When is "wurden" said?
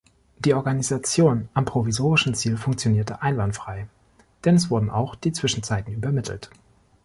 4.71-4.89